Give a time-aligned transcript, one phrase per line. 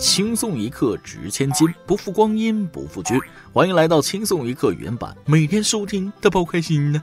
[0.00, 3.20] 轻松一刻值千金，不负光阴不负君。
[3.52, 7.02] 欢迎来到轻松一刻原版，每天收听都包开心呢。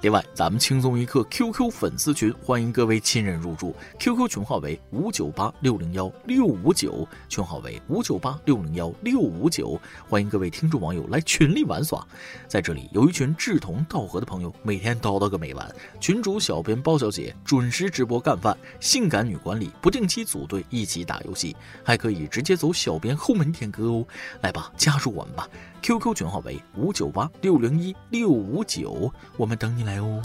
[0.00, 3.74] 另外，咱们轻松一刻 QQ 粉丝群，欢迎各位亲人入驻。
[3.98, 12.06] QQ 群号为五九八六零幺六五九，群号为五九八六零幺六五九，欢迎各位听众网友来群里玩耍。
[12.46, 15.74] 在这里有一群志同道合的朋友，每天叨叨个没完。
[15.98, 24.06] 群主小编包小姐准时直播干饭，性感女管理不定期组队一起打游戏，还可以直接走小编后门点歌哦。
[24.42, 25.48] 来吧，加入我们吧
[25.82, 30.22] ！QQ 群号为五九八六零一六五九，我们等你来哦。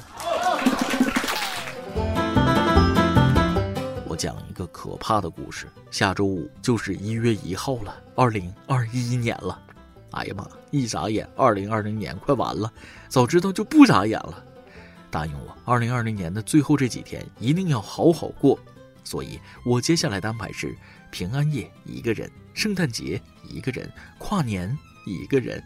[4.06, 9.58] 我讲一个可怕的故事，下周五就是一月一号了，二零二一年了。
[10.12, 12.72] 哎呀妈，一眨眼，二零二零年快完了，
[13.08, 14.44] 早知道就不眨眼了。
[15.10, 18.60] 答应我，二零二零年的最后这几天一定要好好过。
[19.06, 20.76] 所以我接下来的安排是：
[21.10, 24.78] 平安夜一个人，圣诞节一个人，跨年。
[25.06, 25.64] 一个人，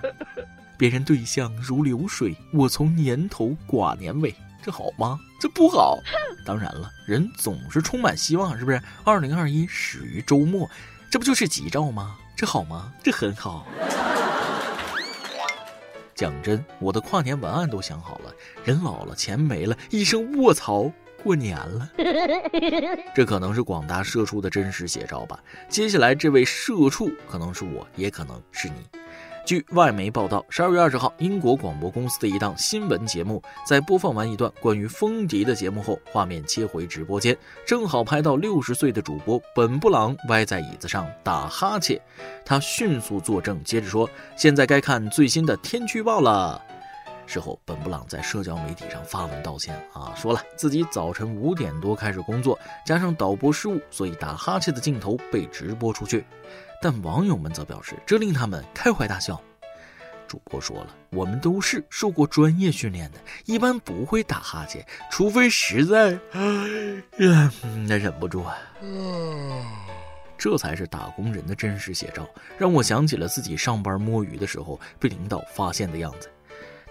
[0.76, 5.18] 别人对象如流水，我从年头寡年尾，这好吗？
[5.40, 5.98] 这不好。
[6.44, 8.80] 当然了，人总是充满希望，是不是？
[9.04, 10.68] 二零二一始于周末，
[11.10, 12.16] 这不就是吉兆吗？
[12.36, 12.92] 这好吗？
[13.02, 13.66] 这很好。
[16.14, 18.32] 讲真，我的跨年文案都想好了，
[18.64, 20.90] 人老了，钱没了，一声卧槽。
[21.26, 21.90] 过年了，
[23.12, 25.42] 这可能是广大社畜的真实写照吧。
[25.68, 28.74] 接下来这位社畜可能是我，也可能是你。
[29.44, 42.00] 据外媒报道，十二月二十号，英国广播公司的一档新闻节目在播放完一段关于风笛的节目后，画面切回直播间，正好拍到六十岁的主播本布朗歪在椅子上打哈欠。
[42.44, 46.62] 他迅速作证，接着说：“现在该看最新的天气预报了。”
[47.26, 56.24] 事后，本布朗在社交媒体上发文道歉啊，说了自己早晨五点多开始工作，加上导播失误，所以打哈欠的镜头被直播出去。
[56.80, 59.40] 但网友们则表示，这令他们开怀大笑。
[60.28, 66.18] 主播说了，我们都是受过专业训练的，一般不会打哈欠，除非实在
[67.16, 67.50] 忍
[67.86, 68.56] 那忍不住啊。
[70.36, 72.28] 这才是打工人的真实写照，
[72.58, 76.28] 让我想起了自己上班摸鱼的时候被领导发现的样子。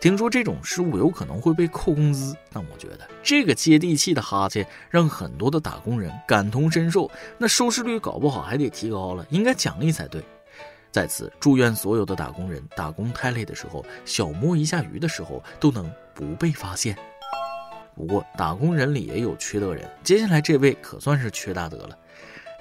[0.02, 10.24] 听说这种失误有可能会被扣工资，但我觉得这个接地气的哈欠让很多的打工人感同身受，那收视率搞不好还得提高了，应该奖励才对。
[10.92, 16.96] 在此祝愿所有的打工人打工太累的时候，小摸一下鱼的时候都能不被发现。
[17.96, 21.98] 不过打工人里也有缺德人，接下来这位可算是缺大德了。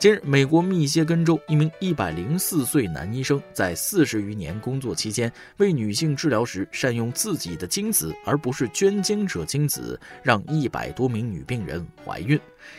[0.04, 12.38] 近日，美国密歇根州一名一百零四岁男医生在四十余年工作期间，为女性治疗时善用自己的精子，而不是捐精者精子，让一百多名女病人怀孕。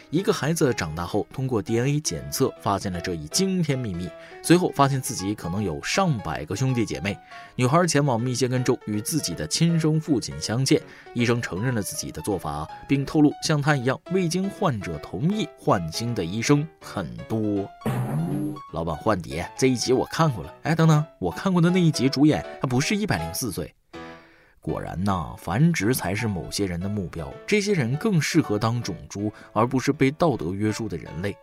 [0.09, 4.09] 一个孩子长大后，通过 DNA 检测发现了这一惊天秘密。
[4.41, 7.18] 随后发现自己可能有上百个兄弟姐妹。
[7.56, 10.81] 女孩前往密歇根州与自己的亲生父亲相见，
[11.13, 17.67] 医生承认了自己的做法，并透露像他一样未经患者同意换精的医生很多。
[18.73, 20.53] 老板换碟这一集我看过了。
[20.63, 23.73] 哎，等等，我看过的那一集主演他不是一百零四岁。
[24.66, 27.31] 果然呐，繁殖才是某些人的目标。
[27.46, 31.38] 这些人更适合当种猪，而不是被道德约束的人类。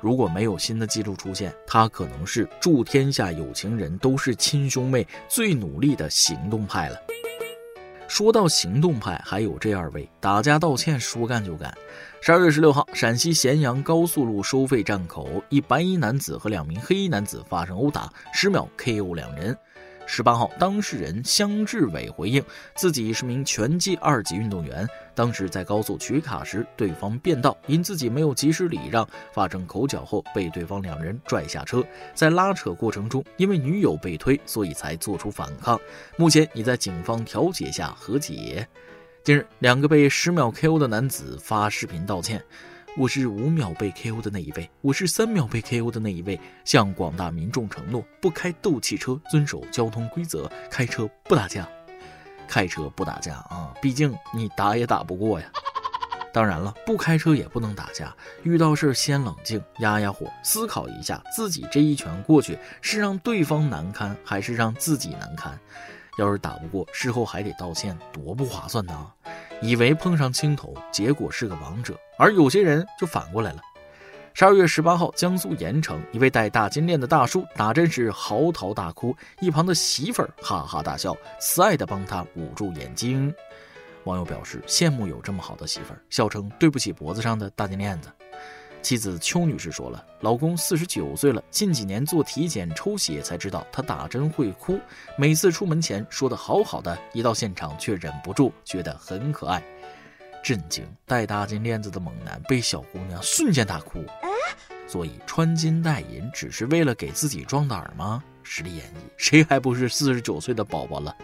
[0.00, 6.96] 如果没有新的记录出现，他可能是祝天下有情人都是亲兄妹最努力的行动派了。
[8.08, 11.76] 说到行动派，还有这二位：打架道歉，说干就干。
[12.22, 19.54] 十二月十六号，陕西咸阳高速路收费站口，一白衣男子和两名黑衣男子发生殴打，十秒 KO 两人。
[20.14, 31.82] 十八号，当事人香志伟回应自己是名拳击二级运动员，当时在高速取卡时，对方变道，因自己没有及时礼让，发生口角后被对方两人拽下车，
[32.14, 35.80] 在拉扯过程中，因为女友被推，所以才做出反抗，
[36.18, 38.68] 目前已在警方调解下和解。
[39.24, 42.44] 近日，两个被十秒 KO 的男子发视频道歉。
[42.94, 51.66] 我是五秒被 KO 的那一位，我是三秒被 KO 的那一位，向广大民众承诺不开斗气车，遵守交通规则，开车不打架，
[52.46, 53.72] 开车不打架啊！
[53.80, 55.50] 毕竟你打也打不过呀。
[56.34, 65.58] 当然了，不开车也不能打架，遇到事先冷静，压压火，思考一下自己这一拳过去是让对方难堪，还是让自己难堪。
[66.18, 69.10] 要是打不过，事后还得道歉，多不划算呐！
[69.60, 73.62] 以为碰上青铜，结果是个王者，而有些人就反过来了。
[74.34, 83.32] 十二月十八号，江苏盐城一位戴大金链的大叔打针时嚎啕大哭，一旁的媳妇儿哈哈大笑，慈爱地帮他捂住眼睛。
[84.04, 88.08] 网友表示羡慕有这么好的媳妇儿，笑称对不起脖子上的大金链子。
[88.82, 94.78] 妻子邱女士说了，老公四十九岁了，近几年做体检抽血才知道他打针会哭，
[95.16, 99.62] 每次出门前说的好好的，一到现场却忍不住觉得很可爱。
[100.42, 100.84] 震惊！
[101.06, 104.04] 戴大金链子的猛男被小姑娘瞬间打哭。
[104.88, 108.22] 所以穿金戴银只是为了给自己壮胆吗？
[108.42, 111.16] 实力演绎，谁还不是四十九岁的宝宝了？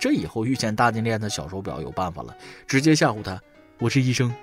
[0.00, 2.34] 这以后遇见大金链子小手表有办法了，
[2.66, 3.38] 直接吓唬他
[3.78, 4.34] ：“我是医生。”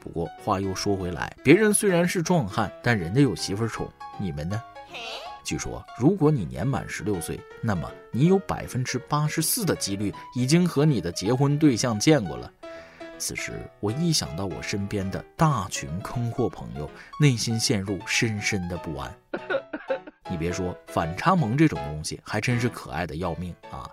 [0.00, 3.86] 不过话又说回来，别人虽然是壮汉，但人家有媳妇宠，
[4.18, 4.60] 你们呢？
[5.44, 12.50] 据说，如果你年满十六岁，那么你有百分之八十四的几率已经和你的结婚对象见过了。
[13.18, 19.14] 此时，我一想到我身边的大群坑货朋友，内心陷入深深的不安。
[20.30, 23.90] 你别说，反差萌这种东西还真是可爱的要命啊！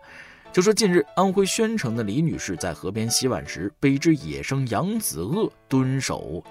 [0.53, 6.43] 就说近日，安徽宣城的李女士在河边洗碗时，被一只野生扬子鳄蹲守。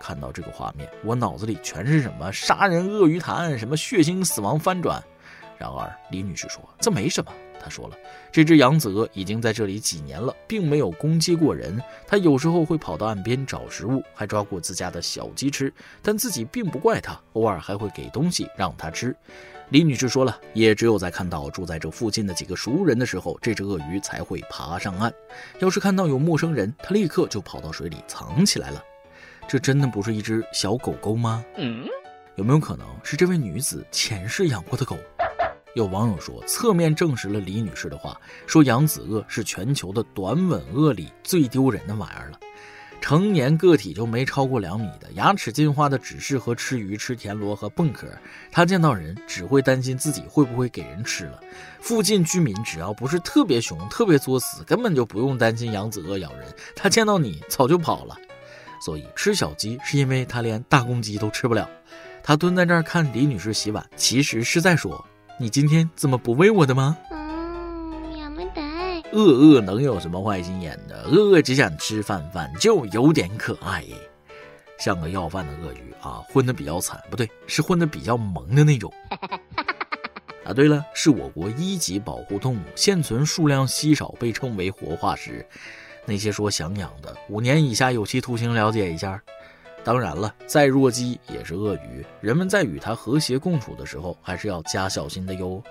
[0.00, 5.00] 看到这个画面，我脑子里全是什么杀人鳄鱼潭，什么血腥死亡翻转。
[5.56, 7.32] 然而，李女士说这没什么。
[7.60, 7.96] 她说了，
[8.32, 11.80] 这只扬子鳄已经在这里几年了，并没有攻击过人。
[12.08, 19.16] 它有时候会跑到岸边找食物，还抓过自家的小鸡吃，但自己并不怪它，偶尔还会给东西让它吃。
[19.74, 25.12] 李女士说了，也只有在看到住在这附近的几个熟人的时候，这只鳄鱼才会爬上岸。
[25.58, 28.80] 要是看到有陌生人，它立刻就跑到水里藏起来了。
[29.48, 31.44] 这真的不是一只小狗狗吗？
[31.56, 31.84] 嗯，
[32.36, 34.96] 有没有可能是这位女子前世养过的狗？
[35.74, 38.16] 有网友说，侧面证实了李女士的话，
[38.46, 42.38] 说扬子鳄是全球的短吻鳄里最丢人的玩意儿了。
[43.00, 48.06] 成年个体就没超过两米的，牙齿进化的只适合吃鱼、吃田螺和蚌壳。
[48.50, 51.38] 它见到人只会担心自己会不会给人吃了。
[51.80, 56.46] 附近居民只要不是特别凶、特别作死，根本就不用担心扬子鳄咬人。
[56.74, 58.16] 它见到你早就跑了。
[58.80, 61.68] 所以吃小鸡是因为它连大公鸡都吃不了。
[62.22, 65.04] 它蹲在这儿看李女士洗碗，其实是在说。
[65.38, 66.96] 你今天怎么不喂我的吗？
[69.14, 69.32] 嗯，也没得。
[69.32, 71.02] 鳄鳄能有什么坏心眼的？
[71.04, 73.84] 鳄鳄只想吃饭饭，就有点可爱，
[74.78, 76.22] 像个要饭的鳄鱼啊！
[76.28, 78.92] 混得比较惨，不对，是混得比较萌的那种。
[80.44, 85.46] 啊，对了，是我国一级保护动物，现存数量稀少，被称为活化石。
[86.04, 89.22] 那些说想养的，五年以下有期徒刑，了解一下。
[89.82, 95.62] 当然了，再弱鸡也是鳄鱼，人们在与它和谐共处的时候，还是要加小心的哟。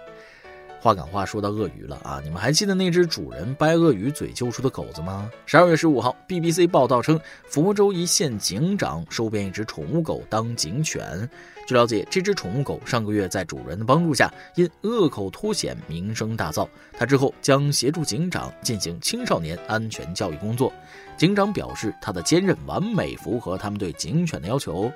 [0.84, 5.32] 话赶话说到鳄鱼了啊，你们还记得那只主人掰鳄鱼嘴救出的狗子吗？
[5.46, 11.30] 十二月十五号，BBC 报道称，佛州一县警长收编一只宠物狗当警犬。
[11.66, 16.68] 据了解，这只宠物狗上个月在主人的帮助下，因恶口脱险名声大噪。
[16.92, 20.70] 他之后将协助警长进行青少年安全教育工作。
[21.16, 24.92] 警长表示，他的坚韧完美符合他们对警犬的要求。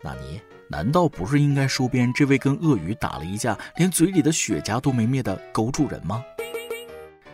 [0.00, 0.40] 纳尼？
[0.72, 6.24] 难道不是应该收编这位跟鳄鱼打了一架，连嘴里的雪茄都没灭的狗主人吗？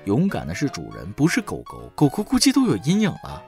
[0.07, 1.89] 勇敢的是主人，不是狗狗。
[1.95, 3.41] 狗狗估计都有阴影了。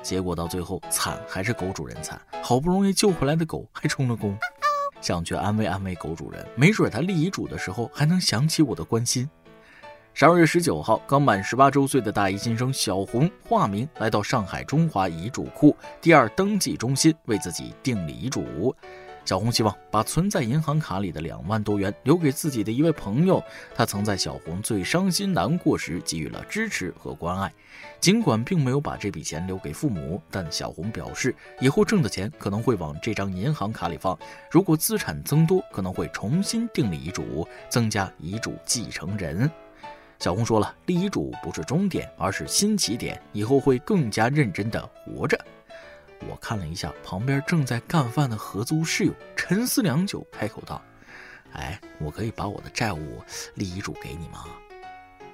[0.00, 2.20] 结果到最后，惨还是狗主人惨。
[2.40, 4.38] 好不容易救回来的狗还充了公。
[5.00, 9.28] 想去安慰安慰狗主人，没准他立遗嘱的时候还能想起我的关心。
[10.14, 18.72] 十二月十九号，刚满十八周岁的大一新生小红化名来到上海中华遗嘱库第二登记中心，为自己订立遗嘱。
[19.24, 23.42] 小红希望把存在银行卡里的两万多元留给自己的一位朋友，
[23.74, 27.52] 他曾在小红最伤心难过时给予了支持和关爱。
[28.00, 34.18] 尽管并没有把这笔钱留给父母，但小红表示，以后挣的钱可能会往这张银行卡里放。
[34.50, 39.48] 如果资产增多，可能会重新订立遗嘱，增加遗嘱继承人。
[40.18, 45.38] 小红说了，立遗嘱不是终点，而是新起点，以后会更加认真的活着。
[46.28, 50.80] 我看了一下旁边正在干饭的合租室友，沉思良久，开口道
[51.52, 53.22] ：“哎，我可以把我的债务
[53.54, 54.44] 立遗嘱给你吗？”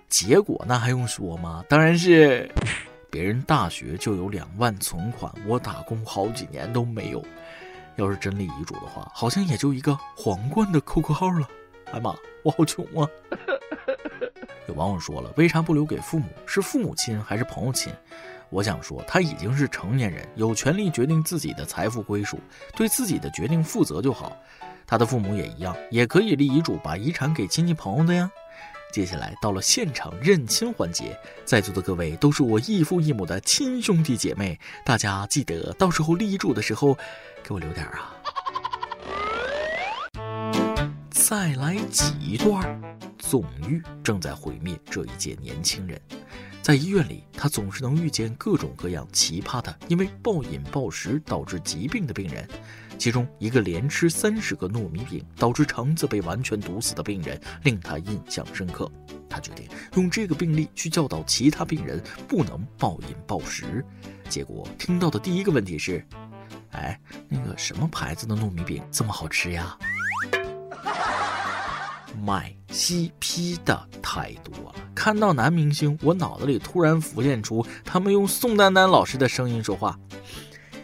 [0.08, 1.64] 结果那还用说吗？
[1.68, 2.50] 当然是，
[3.10, 7.24] 别人大学就有两万存款，我打工好几年都没有。
[7.96, 11.48] 要是真立遗嘱的话，好像也就一个皇冠的 QQ 号了。
[11.92, 13.08] 哎妈，我好穷啊！
[14.68, 16.26] 有网友说了，为啥不留给父母？
[16.46, 17.92] 是父母亲还是朋友亲？
[18.50, 22.38] 我想说，他已经是成年人，有权利决定自己的财富归属，
[22.76, 24.36] 对自己的决定负责就好。
[24.86, 28.30] 他的父母也一样，也可以立遗嘱把遗产给亲戚朋友的呀。
[28.90, 31.14] 接下来到了现场认亲环节，
[31.44, 36.96] 在座的各位都是我异父异母的亲兄弟姐妹，大家记得到时候立遗嘱的时候
[37.42, 38.14] 给我留点啊。
[41.10, 42.80] 再来几段，
[43.18, 46.00] 纵欲正在毁灭这一届年轻人。
[46.68, 52.46] 在医院里，他总是能遇见各种各样奇葩的，因为暴饮暴食导致疾病的病人。
[52.98, 58.86] 其中一个连吃三十个糯米饼导致肠子被完全堵死的病人，令他印象深刻。
[59.30, 63.82] 他决定用这个病例去教导其他病人不能暴饮暴食。
[64.28, 66.06] 结果听到的第一个问题是
[66.72, 69.74] ：“哎，那个什么牌子的糯米饼这么好吃呀？”
[72.18, 74.74] 买 CP 的太多了。
[74.94, 79.98] 看到男明星，我脑子里突然浮现出他们用宋丹丹老师的声音说话。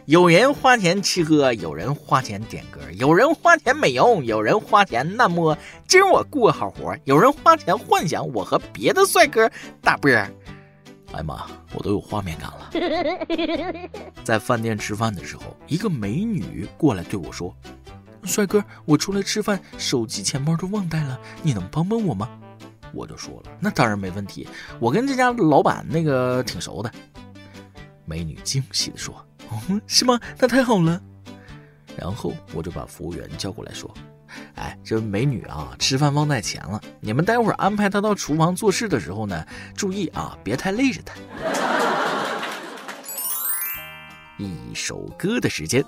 [0.07, 5.57] 有人花钱吃喝，有人花钱点歌，有人花钱美容，有人花钱按摩，
[5.88, 6.95] 今儿我过好活。
[7.05, 9.50] 有人花钱幻想我和别的帅哥
[9.81, 10.11] 打啵。
[11.12, 12.71] 哎妈，我都有画面感了。
[14.25, 17.57] 在饭店吃饭的时候，一个美女过来对我说
[18.25, 22.28] ：“帅哥，我出来吃饭，手机、钱包都忘带了，你能帮帮我吗？”
[22.93, 26.90] 我就说了：“那当然没问题，我跟这家老板那个挺熟的。”
[28.07, 29.14] 美女惊喜地说。
[29.50, 30.19] 哦，是吗？
[30.38, 31.00] 那太好了。
[31.97, 33.93] 然后我就把服务员叫过来说
[34.57, 36.81] ：“哎，这美女啊，吃饭忘带钱了。
[37.00, 41.14] 你们待会儿安排她到厨房做事的时候呢，注意啊，别太累着她。
[44.38, 45.85] ”一首歌的时间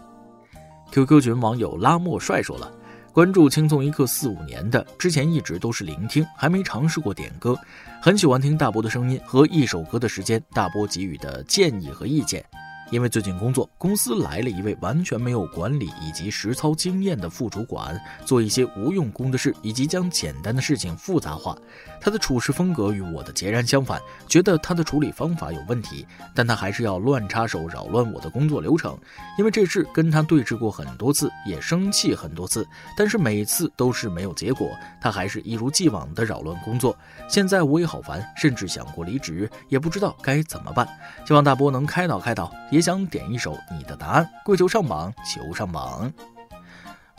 [0.93, 2.73] ，QQ 群网友拉莫帅说了
[3.13, 7.57] ：“关注轻松一刻四五年的，之前一直都是聆听，还没尝试过点歌。
[8.01, 12.45] 很喜欢听大波的声音和一首歌的时间，大波给予的建议和意见。”
[12.91, 21.57] 因为最近工作，公司来了一位完全没有管理以及实操经验的副主管，做一些无用功的事，以及将简单的事情复杂化。
[22.01, 28.97] 他的处事风格与我的截然相反，觉得他的处理方法有问题，但他还是要乱插手，扰乱我的工作流程。
[29.37, 32.65] 因为这事跟他对峙过很多次，也生气很多次，
[32.97, 36.97] 但是每次都是没有结果，他还是一如既往的扰乱工作。
[37.29, 40.87] 现在我也好烦，甚至想过离职，也不知道该怎么办。
[41.27, 42.53] 希望大波能开导开导。
[42.77, 46.13] 也想点一首你的答案，跪求上榜，求上榜。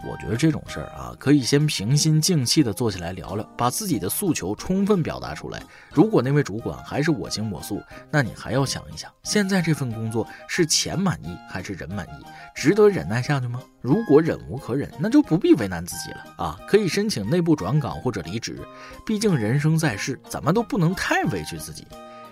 [0.07, 5.59] 我觉得这种事儿啊，可以先平心静气的坐下来聊聊，把自己的诉求充分表达出来。
[5.91, 12.23] 如果那位主管还是我行我素，那你还要想一想，现在这份工作是钱满意还是人满意，
[12.53, 13.59] 值得忍耐下去吗？
[13.81, 18.59] 如果忍无可忍，那就不必为难自己了啊，可以申请内部转岗或者离职。
[19.03, 21.87] 毕竟人生在世，咱们都不能太委屈自己。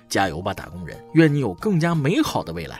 [0.07, 0.95] 加油吧，打工人！
[1.15, 2.79] 愿你有更加美好的未来。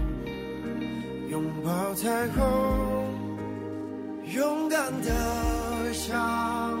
[1.41, 2.43] 拥抱彩虹，
[4.31, 6.80] 勇敢的向